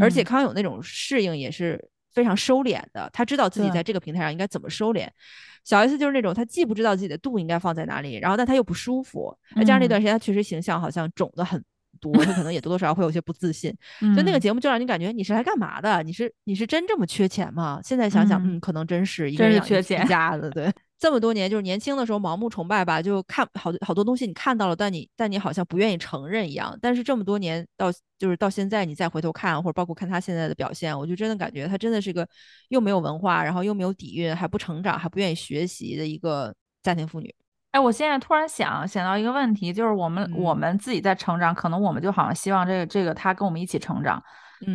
[0.00, 5.08] 而且康永那种适应也是非常收敛的，他知道自己在这个平台上应该怎么收敛。
[5.64, 11.62] 小 S 就是那种他既不知道自己的度应该放在哪里，然后但他又不舒服，再加上那段时间他确实形象好像肿的很。
[12.00, 16.02] 多，他可能也多多少少会有些不自信， 所以那个节目就让你感觉你是来干嘛的？
[16.02, 17.80] 你是你是真这么缺钱吗？
[17.84, 20.50] 现在想想，嗯，可能真是一个缺钱家的。
[20.50, 20.72] 对，
[21.02, 26.78] 这么多年就是年轻的时候盲目崇拜吧，就看好好多东西你看到了，但你但你好像不愿意承认一样。
[26.80, 32.24] 但是这么多年到就是到现在，你再回头看，或者包括看他现在的表现，我就真的感觉他真的是个
[32.68, 37.34] 又没有文化，然后又没有底蕴，还不成长，还不愿意学习的一个家庭妇女。
[37.72, 44.22] 哎，我现在突然想想到一个问题，就是我们我们自己在成长，可能我们就好像希望这个这个他跟我们一起成长。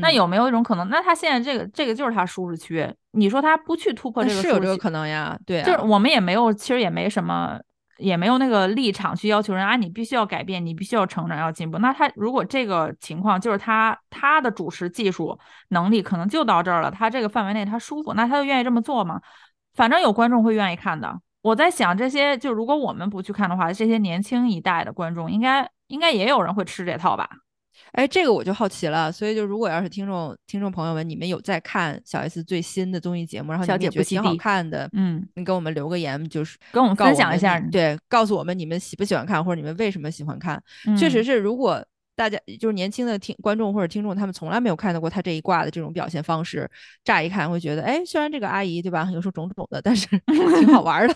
[0.02, 0.88] 那有没有一种可能？
[0.90, 5.38] 那他现在这个这个就是他舒适区，你说他不去突破这个，是有这个可能呀？
[5.46, 7.60] 对，就是我们也没有，其实也没什么，
[7.98, 11.78] 也没有那个立场去要求人啊，你必须要改变，你必须要成长，要进步。
[11.80, 15.38] 那他如果这个情况就是他他的主持技术
[15.70, 19.22] 能力可能就到这儿了，他这个范围内他舒服，那他就愿意这么做吗？
[19.74, 21.20] 反正有观众会愿意看的。
[21.44, 27.30] 我在想，这些就如果我们不去看的话，这些年轻一代的观众应该应该也有人会吃这套吧？
[27.94, 29.12] 哎，这个我就好奇了。
[29.12, 40.62] 所以就如果要是听众听众朋友们，你们有在看小 S 最新的综艺节目，然后你们觉得挺好看的，嗯，你给我们留个言，就是跟我们分享一下，对，告诉我们你们喜不喜欢看，或者你们为什么喜欢看。
[40.98, 41.84] 确实是，如果
[42.16, 46.70] 大家就是年轻的听观众或者听众，他们从来没有看到过他这一挂的这种表现方式，
[47.04, 50.08] 乍一看会觉得，哎，虽然这个阿姨对吧，有时候肿肿的，但是
[50.60, 51.16] 挺好玩的。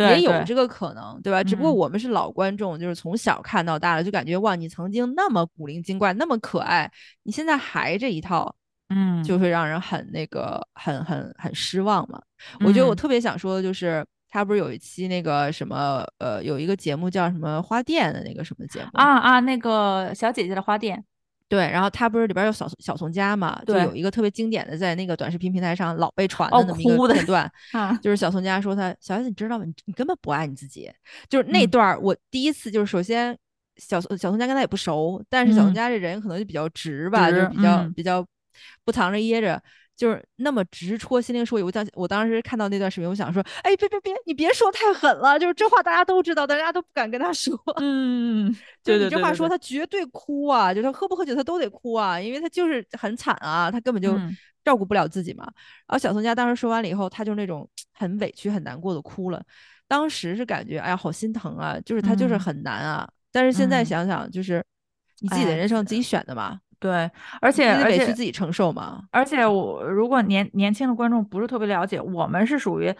[0.00, 1.42] 也有这个可能，对吧？
[1.42, 6.90] 只不过我们是老观众，就是从小看到大了，就感觉哇，你曾经那么古灵精怪，那么可爱，
[7.22, 8.54] 你现在还这一套，
[8.88, 12.20] 嗯，就会让人很那个很很很失望嘛。
[12.64, 21.04] 我觉得我特别想说的就是，他不是有一期那个什么呃，有一个节目叫什么花店的那个什么节目啊啊，那个小姐姐的花店。
[21.50, 23.60] 对，然后他不是里边有小小从家嘛？
[23.66, 27.52] 就有一个特别经典的，在那个短视频平台上老被传的那么一个片段，
[28.00, 29.64] 就是小从家说他小孩子，你知道吗？
[29.64, 30.88] 你你根本不爱你自己。
[31.28, 33.36] 就是那段我第一次就是首先
[33.78, 38.24] 小小宋家跟他也不熟，但是小宋家这人可能就比较直吧，就是比较比较
[38.84, 39.60] 不藏着掖着。
[40.00, 47.54] 就是那么直戳心灵说，我当我当时看到那段视频，我想说，哎，别别别，你别说太狠了，就是这话大家都知道，大家都不敢跟他说。
[47.82, 48.50] 嗯，
[48.82, 54.18] 就你这话说，他绝对哭啊，就是他喝不喝酒他都得哭啊，因为他就是很惨啊，他根本就
[54.64, 55.44] 照顾不了自己嘛。
[55.86, 59.42] 然后小宋佳当时说完了以后，他就那种 很委屈、很难过的哭了。
[59.86, 63.06] 当时是感觉，哎呀，好心疼啊，就是他就是很难啊。
[63.30, 64.64] 但是现在想想，就是
[65.18, 66.58] 你自己的人生自己选的嘛。
[66.80, 67.08] 对，
[67.40, 69.02] 而且而且自己承受嘛。
[69.12, 72.92] 而且我如果年年轻的观众不是特别了解，我们是属于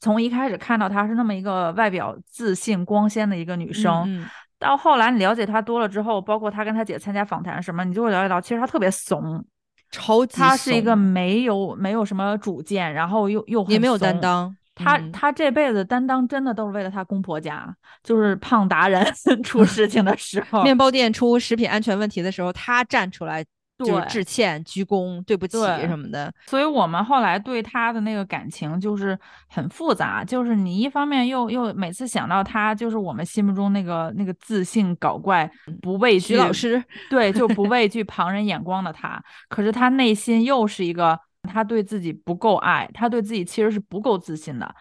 [0.00, 9.44] 从一开始看到她是那么一个外表自信光鲜的一个女生，到后来你了解她多了之后，包括她跟她姐参加访谈什么，你就会了解到其实她特别怂，
[9.92, 14.54] 超级她是一个没有没有什么主见，然后又又也没有担当。
[14.78, 19.04] 她她这辈子担当真的都是为了他公婆家，就是胖达人
[19.42, 23.44] 出事情的时候，面包店出食品安全问题的时候，他站出来
[23.78, 26.32] 就是致歉、鞠躬、对不起什么的。
[26.46, 35.48] 所以我们后来对他的那个感情就是很复杂，就是你一方面又又每次想到他，就是我们心目中那个那个自信搞怪、
[35.80, 41.18] 不畏惧老师，对，就不畏惧 旁人眼光的他，可是他内心又是一个。
[41.42, 44.74] 他对自己不够爱，他对自己其实是不够自信的，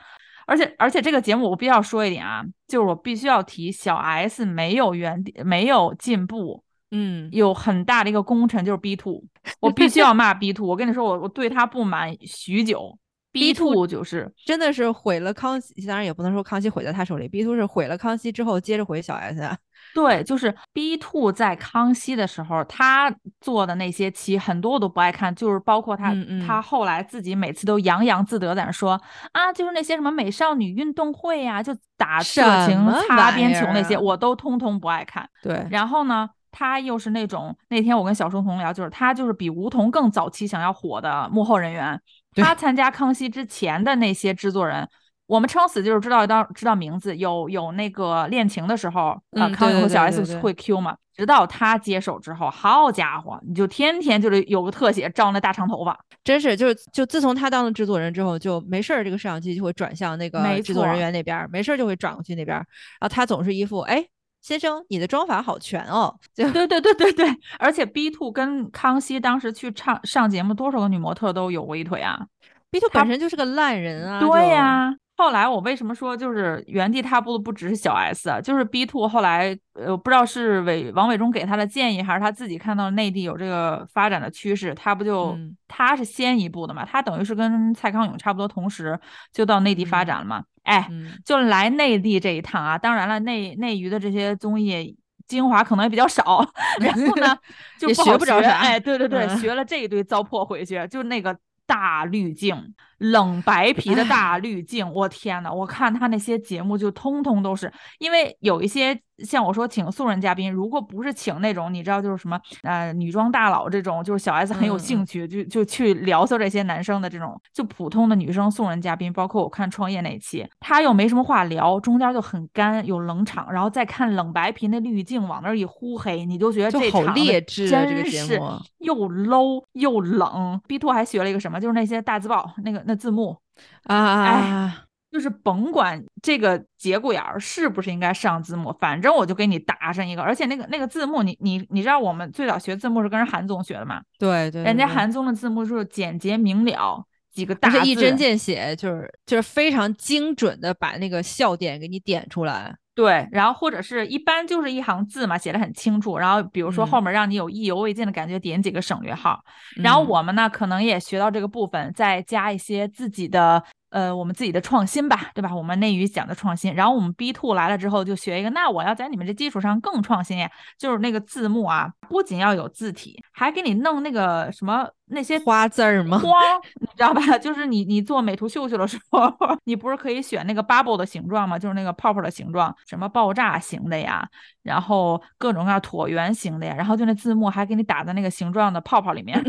[0.45, 9.23] 而且而且这个节目我必须要说一点啊，就是我必须要提小 S 没有原地没有进步，嗯，有很大的一个功臣就是 B two，
[9.59, 12.97] 我必须要骂 B two，我跟你说我我对他不满许久
[13.31, 19.57] ，B two 就是真的是毁了康熙，当然也不能说康熙毁在他手里，B two 是毁了康熙之后接着毁小 S。
[19.97, 26.13] 对，就是 B two 在康熙的时候，他做的那些期很多我都不爱看，就是包括他，
[26.45, 35.27] 他后来自己每次都洋洋自得在那说啊，就是那些什么美少女运动会呀，就打色情擦边球那些，我都通通不爱看。
[35.41, 41.99] 对，然后呢，他又是那种那天我跟小书童聊，就是他就是比吴彤更早期想要火的幕后人员，
[42.35, 44.87] 他参加康熙之前的那些制作人。
[45.27, 50.95] 我们撑死就是知道当知道名字，有有那个恋情的时候，啊，康永和小 S 会 Q 嘛？
[51.13, 62.65] 直到他接手之后，好家伙，你就天天就是有个特写照那大长头发，真是就是就自从他当了制作人之后，就没事儿，这个摄像机就会转向那个制作人员那边，没事儿就会转过去那边，然
[63.01, 64.05] 后他总是一副哎，
[64.41, 72.27] 先生，你的妆法好全哦，对对对对对，而且 B two 跟康熙当时去唱上节目，多少个女模特都有过一腿啊
[72.69, 74.95] ，B two 本身就是个烂人啊，对呀。
[75.17, 85.35] 后来我为什么说就是原地踏步的不只是小 S 啊，就是 B two 后来呃不知道是伟王伟忠给他的建议，还是他自己看到内地有这个发展的趋势，他不就
[85.67, 88.99] 他是先一步的嘛，他等于是跟蔡康永差不多同时
[89.33, 90.87] 就到内地发展了嘛，哎，
[91.25, 94.95] 就来内地这一趟啊，当然了内内娱的这些综艺
[95.27, 96.47] 精华可能也比较少，
[96.79, 97.35] 然后呢
[97.79, 101.35] 就学不着啥，哎，对对对，学了这一堆糟粕回去，就那个。
[101.69, 102.55] 大滤镜，
[102.97, 108.99] 冷白皮的大滤镜，我天呐，我看他那些节目就通通都是，因为有一些。
[109.25, 128.39] 像我说请素人嘉宾，如果不是请那种你知道就是什么呃女装大佬这种，就是小 S 很有兴趣就就去聊骚这些男生的这种，就普通的女生素人嘉宾，包括我看创业那期，他又没什么话聊，中间就很干有冷场，然后再看冷白皮那滤镜往那一呼黑，你就觉得这好劣质，真是
[128.77, 130.61] 又 low 又冷。
[130.67, 133.37] B two 还学了一个什么，就是那些大字报那个那字幕
[133.83, 134.73] 啊，哎。
[135.09, 140.21] 就是甭管这个节骨眼儿是不是应该上字幕，反正我就给你打上一个。
[140.21, 144.01] 而且那个那个字幕，你你你知道我们最早学字幕是跟人韩总学的嘛？
[144.19, 152.75] 对对，人家韩总的字幕就是简洁明了，几个大字，一针见血，就是就是非常精准的把那个笑点给你点出来。
[152.97, 156.17] 对，然后或者是一般就是一行字嘛，写的很清楚。
[156.17, 159.39] 然后比如说后面让你有意犹未尽的感觉，点几个省略号。
[159.75, 163.63] 然后我们呢，可能也学到这个部分，再加一些自己的。
[163.89, 165.55] 呃，我们自己的创新吧，对吧？
[165.55, 176.19] 我们内娱讲的创新，然后我们 B two 来了之后就学一个，那我要在你们这基础上更创新呀，就是那个字幕啊，不仅要有字体，还给你弄那个什么那些花字儿吗？
[176.19, 176.33] 光，
[176.81, 177.21] 你知道吧？
[177.39, 179.33] 就是你你做美图秀秀的时候，
[179.63, 181.57] 你不是可以选那个 bubble 的形状吗？
[181.57, 184.27] 就是那个泡泡的形状，什么爆炸型的呀，
[184.67, 189.43] 然后各种各样椭圆形的呀，然后就那字幕还给你打在那个形状的泡泡里面。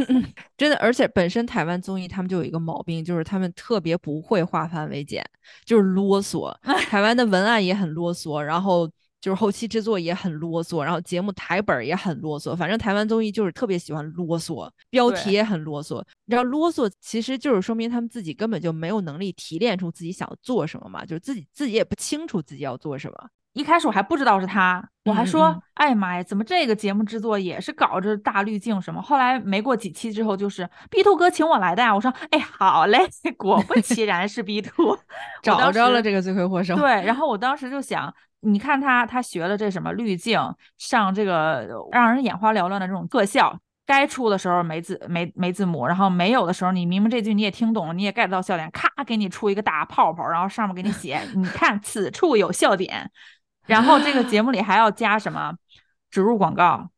[0.57, 5.23] 真的，而且本身台湾综艺他们就有一个毛病，就是他们特别不会化繁为简，
[5.67, 6.51] 就是啰嗦。
[6.89, 8.89] 台湾的文案也很啰嗦，然后。
[9.21, 16.01] 就是后期制作也很啰嗦，然后节目台本也很啰嗦，反正台湾综艺就是特别喜欢啰嗦，标题也很啰嗦。
[16.27, 23.29] 你知道啰嗦其实就是说明他们自己根本就没有能力提炼出自己想做什么嘛，就是自己自己也不清楚自己要做什么。
[23.59, 29.03] 一开始我还不知道是他，我还说，哎呀妈呀，怎么这个节目制作也是搞着大滤镜什么？
[29.03, 31.93] 后来没过几期之后，就是 B two 哥请我来的呀。
[31.95, 32.99] 我说，哎，好嘞，
[33.37, 34.97] 果不其然是 B two，
[35.43, 36.77] 找着了这个罪魁祸首。
[36.77, 38.15] 对，然后我当时就想。
[38.43, 40.41] 你看他，他学了这什么滤镜，
[40.77, 53.11] 上这个让人眼花缭乱的这种特效，该出的时候没字没没字母，然后没有的时候，你明明这句你也听懂了，你也 get 到笑点，咔给你出一个大泡泡，然后上面给你写，你看此处有笑点，
[53.69, 55.55] 然后这个节目里还要加什么
[56.11, 56.91] 植入广告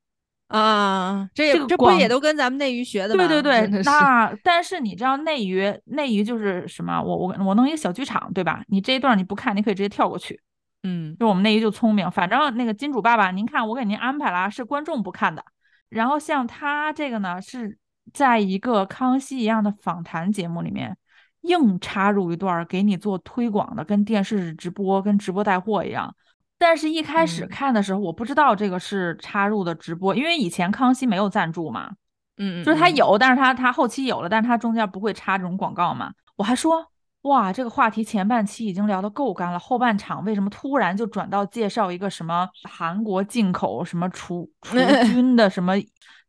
[0.47, 1.29] 啊？
[1.35, 3.27] 这这不也都跟咱们内娱学的吗？
[3.27, 7.03] 对对对，那但是你知道内娱内娱就是什么？
[7.03, 8.62] 我我我弄一个小剧场，对吧？
[8.68, 10.41] 你这一段你不看，你可以直接跳过去。
[10.83, 15.45] 嗯，就我们内娱就聪明，反正那个金主爸爸，您看我给您安排了，是观众不看的。
[15.89, 17.77] 然后像他这个呢，是
[18.12, 20.97] 在一个康熙一样的访谈节目里面，
[21.43, 26.14] 硬插入一段给你做推广的，跟电视直播、跟直播带货一样。
[26.61, 31.91] 但是，一开始看的时候，我不知道这个是插入的直播，因为以前康熙没有赞助嘛。
[32.37, 36.13] 嗯，就是他有，但是他他后期有了，但是他中间不会插这种广告嘛。
[36.37, 36.87] 我还说。
[37.25, 45.75] 哇，这个话题前半期已经聊得够干了，后半场为什么突然就转到介绍一个什么韩国进口什么除除菌的什么？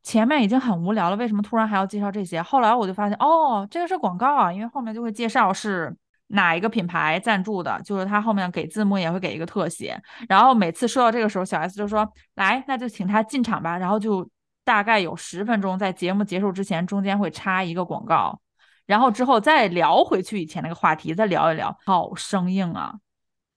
[0.03, 2.41] 前面已经很无聊了，为什么突然还要介绍这些？
[2.41, 5.95] 后来我就发现，哦，这个是广告啊，因为后面就会介绍是
[6.31, 9.99] 哪一个品牌赞助的，就是他后面给字幕也会给一个特写。
[10.27, 14.27] 然后每次说到这个时候，小 S 就说：“来，那就请他进场吧。”然后就
[14.63, 18.39] 大概有十分钟，在节目结束之前，中间会插一个广告。
[18.87, 22.93] 然后之后再聊回去以前那个话题，再聊一聊，好生硬啊！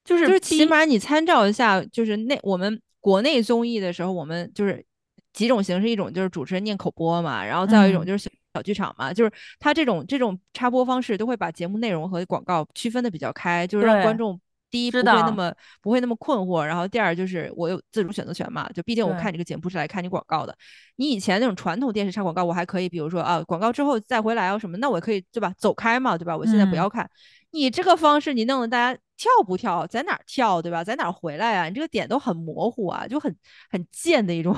[0.05, 4.85] 就是就是，起码你参照一下，就是那我们国内综艺的时候，我们就是
[5.33, 14.41] 几种形式，一种就是主持人念口播嘛，然后再有一种就是小小剧场嘛，就是他这种这种插播方式都会把节目内容和广告区分的比较开，就是让观众。
[14.71, 20.53] 第一不会那么不会那么困惑，然后第二就是我有自主选择权嘛，就毕竟我看这个节目不是来看你广告的。
[20.97, 25.55] 你以前那种传统电视插广告，我还可以，比如说啊，广告之后再回来啊什么，那我可以对吧？
[25.57, 26.37] 走开嘛，对吧？
[26.37, 27.09] 我现在不要看
[27.55, 30.83] 你这个方式，你弄得大家跳不跳，在哪儿跳，对吧？
[30.83, 31.69] 在哪儿回来啊？
[31.69, 33.35] 你这个点都很模糊啊，就很
[33.71, 34.55] 很贱的一种。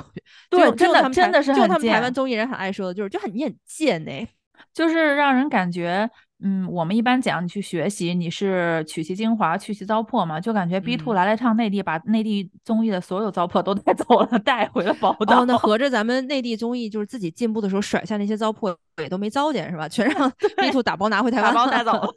[0.49, 4.27] 对，真的真的是就他们台湾综艺人很爱说的，就是就很你很贱哎，
[4.73, 6.09] 就是让人感觉。
[6.39, 15.45] 嗯，我们一般讲你去学习，你是取其精华，去其糟粕嘛，就感觉 B Two 来了趟内地，把内地综艺的所有糟粕都带 走了，带回了宝岛。
[15.45, 19.89] 那合着咱们内地综艺就是自己进步的时候甩下那些糟粕也都没糟践是吧？
[19.89, 20.31] 全让
[20.61, 22.11] B Two 打包拿回台湾，打包带走了。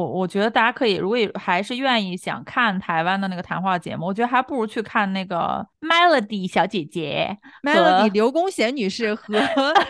[0.00, 9.38] 我我觉得大家可以，如果还是愿意想看台湾的那个谈话节目，我觉得还不如去看那个 Melody 小姐姐，Melody 刘公贤女士和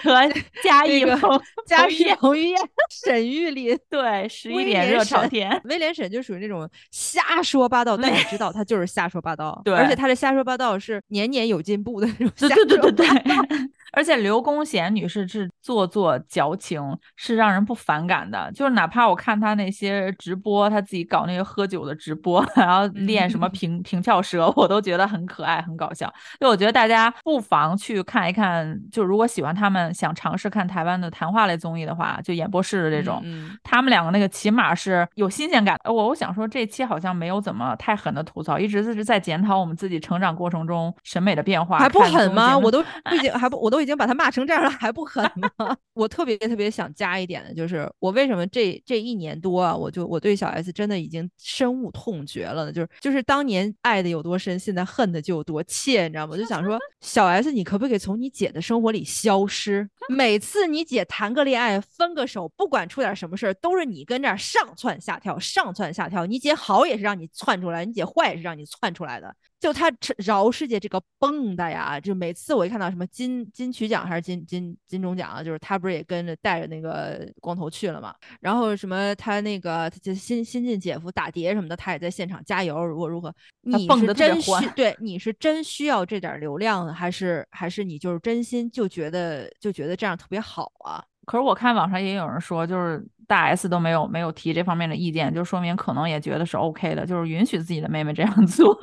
[0.03, 0.29] 和
[0.65, 2.59] 嘉义彭嘉义彭于晏、
[2.91, 5.61] 沈玉琳，对，十一点热朝天。
[5.65, 12.31] 威廉沈就属于那种瞎说八道， 但你知道他就是瞎说八道，对，而且他的瞎说八道是年年有进步的那种。
[12.37, 13.09] 对对对对对。
[13.93, 16.81] 而且刘公贤女士是做作矫情，
[17.17, 18.49] 是让人不反感的。
[18.55, 26.09] 就是哪怕我看她那些直播，他自己搞那些喝酒的直播， 然后练什么平平翘舌，我都觉得很可爱、很搞笑。
[26.39, 33.21] 就我觉得大家不妨去看一看，就如果喜欢他们，想尝试看台湾的谈话类综艺的话，就演播室的这种，
[33.65, 35.77] 他们两个那个起码是有新鲜感。
[35.85, 41.79] 我我想说这期好像没有怎么太狠的吐槽，一直是在检讨我们自己成长过程中审美的变化。
[41.79, 42.57] 还不狠吗？
[42.57, 42.81] 我都
[43.13, 43.79] 已经还不我都。
[43.81, 45.25] 都已经把他骂成这样了，还不狠
[45.57, 45.75] 吗？
[45.95, 52.73] 我特别特别想加一点的，就是我为什么这这一年多啊，我就我对小 S 真的已经深恶痛绝了？
[52.73, 56.33] 就是就是当年爱的有多深，现在恨的就有多切，你知道吗？
[56.33, 59.89] 我就想说，小 S，你可不可以从你姐的生活里消失？
[60.11, 66.27] 每次你姐谈个恋爱、分个手，不管出点什么事儿，都是你跟这儿上蹿下跳、上蹿下跳。
[66.27, 69.33] 你姐好也是让你窜出来，你姐坏也是让你窜出来的。
[69.61, 78.15] 就他饶世界这个蹦的呀，就每次我一看到什么金金曲奖还是金金金钟奖啊，就是他不是也跟着带着那个光头去了嘛？
[78.41, 83.33] 然后什么他那个就新新晋姐夫打碟什么的，他也在现场加油，如何如何？
[83.61, 91.05] 你是真需对你是真需要这点流量，还是还是你就是真心就觉得就觉得这样特别好啊？
[91.27, 98.77] 可是我看网上也有人说，就是大 S 都没有没有提这方面的意见，就说明可能也觉得是 OK 的，就是允许自己的妹妹这样 做。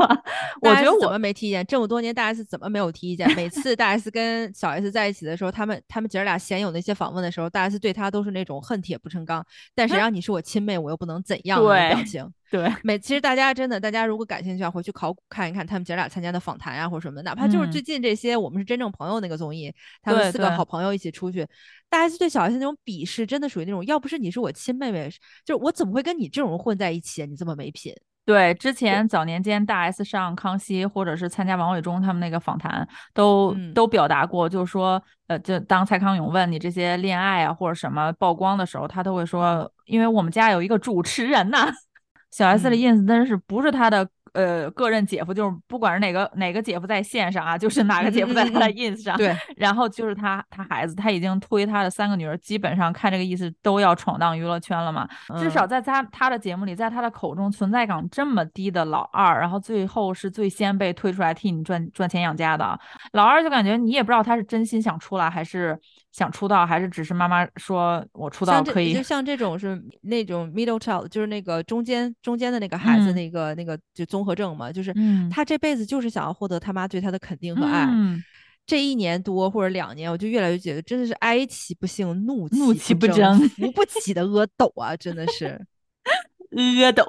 [0.61, 1.65] 我觉得我们没提意见？
[1.65, 3.29] 这么多年大 S 怎么没有提意见？
[3.35, 9.43] 每次大 S 跟小 S 在一起的时候，他们他们姐儿俩闲有那些访问的时候，大 S 对她都是那种恨铁不成钢，
[9.73, 12.31] 但谁让你是我亲妹，我又不能怎样的表情。
[12.49, 21.45] 对，每其实大家真的，大家如果感兴趣啊，回去考古看一看他们姐俩参加的访谈啊，或者什么，哪怕就是最近这些，我们是真正朋友那个综艺，他们四个好朋友一起出去，
[21.89, 25.09] 大 S 对小 S 那种鄙视，真的属于那种，要不是你是我亲妹妹，
[25.43, 27.25] 就是我怎么会跟你这种人混在一起？
[27.25, 27.93] 你这么没品。
[28.25, 41.71] 对，之前早年间大 S 上康熙，或者是参加王伟忠他们那个访谈，都都表达过，就是说，呃，就当蔡康永问你这些恋爱啊或者什么曝光的时候，他都会说，因为我们家有一个主持人呐。
[42.31, 44.07] 小 S 的 ins 真是不是他的。
[44.33, 49.17] 呃，个人姐夫就是不管是哪个哪个姐夫在线上啊，就是哪个姐夫在他的 ins 上。
[49.17, 55.07] 对， 然后就是他他孩子，他已经推他的三个女儿，基本上看这个意思都要闯荡娱乐圈了嘛。
[55.39, 62.79] 至少在他他的节目里，在他的口中存在感这么低的老二，然后最后是最先被推出来替你赚赚钱养家的
[63.13, 65.79] 老二，就感觉你也不知道他是真心想出来，还是
[66.17, 68.91] 想出道，还是只是妈妈说我出道可以。
[68.91, 74.91] 就像这种是那种 middle child，就是那个中间中间的那个孩子，那个那个就综合症嘛，就是
[75.29, 77.87] 他这辈子就是想要获得他妈对他的肯定和爱。
[78.65, 84.97] 这一年多或者两年，我就越来越觉得真的是哀其不幸，怒怒其不争，扶不起的阿斗啊！
[84.97, 85.63] 真的是
[86.83, 87.05] 阿斗。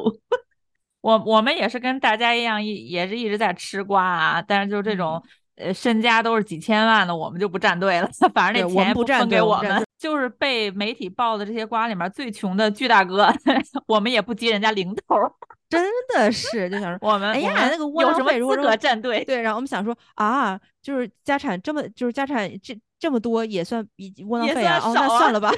[1.01, 5.23] 我我们也是跟大家一样，一也是一直在吃瓜啊，但是就这种。
[5.59, 8.09] 呃，身家都是几千万的，我们就不站队了。
[8.33, 13.29] 反正那钱不分给我们，就是被媒体报的这些瓜里面最穷的巨大哥，
[13.87, 15.17] 我们也不接人家零头。
[15.69, 15.85] 真
[16.15, 19.23] 的是，就想说我们哎呀，那个有什么资格站队？
[19.25, 24.79] 对，然后我们想说啊，就是家产这么，就是家产这这么多，也算比窝囊废啊。
[24.83, 25.53] 哦，那算了吧。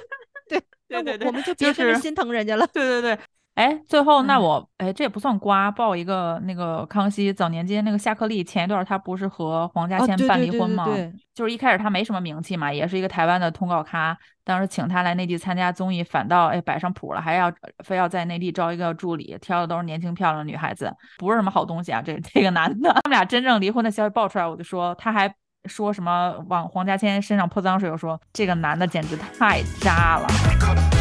[0.49, 2.67] 对对对对，我们就别是心疼人家了。
[2.73, 3.19] 对对对。
[3.61, 10.87] 哎，最后那我哎，这也不算瓜，报一个那个康熙早年间那个夏克立，前一段他不是和黄家千办离婚吗？
[11.35, 17.53] 就是一开始他没什么名气嘛，也是一个台湾的通告咖，当时请他来内地参加综艺，反倒哎摆上谱了，还要
[17.85, 22.01] 非要在内地招一个助理，挑的都是年轻漂亮的女孩子，不是什么好东西啊。
[22.01, 25.31] 这 这个男的，他们俩真正离婚的消息爆出来，我就说他还
[25.67, 31.00] 说什么往黄家千身上泼脏水，我说这个男的简直太渣了。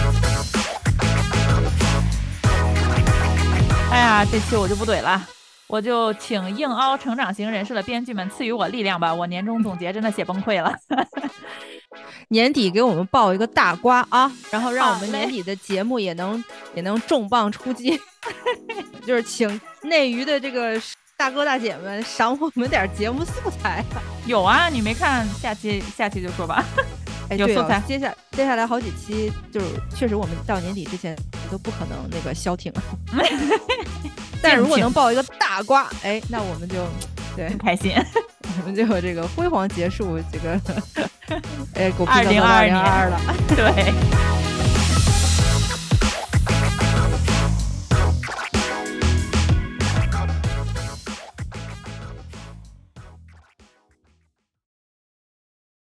[3.99, 5.21] 呀，这期我就不怼了，
[5.67, 9.13] 我就请硬凹成长型人士的编剧们赐予我力量吧。
[9.13, 10.73] 我年终总结真的写崩溃了，
[12.29, 16.43] 年底给我们爆一个大瓜啊，然后让我们年底的节目也能
[16.75, 17.99] 也能重磅出击，
[19.05, 20.81] 就是请内娱的这个
[21.17, 23.83] 大哥大姐们赏我们点节目素材。
[24.25, 26.63] 有啊，你没看下期下期就说吧。
[27.37, 29.65] 有素材，接下接下来好几期就是
[29.95, 31.15] 确实我们到年底之前
[31.51, 32.71] 都不可能那个消停，
[34.41, 36.75] 但如果能爆一个大瓜，哎，那我们就
[37.35, 37.93] 对开心，
[38.61, 40.59] 我们就这个辉煌结束这个，
[41.75, 43.19] 哎，二零二二年了，
[43.55, 44.38] 对。